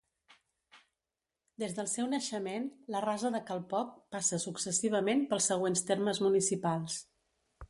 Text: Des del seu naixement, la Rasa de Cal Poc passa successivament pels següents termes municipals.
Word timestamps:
Des 1.63 1.75
del 1.79 1.89
seu 1.91 2.07
naixement, 2.15 2.65
la 2.95 3.03
Rasa 3.07 3.33
de 3.37 3.43
Cal 3.51 3.63
Poc 3.75 3.95
passa 4.17 4.43
successivament 4.47 5.25
pels 5.35 5.53
següents 5.55 5.89
termes 5.93 6.27
municipals. 6.29 7.03